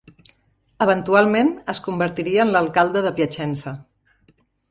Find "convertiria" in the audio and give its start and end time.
1.89-2.41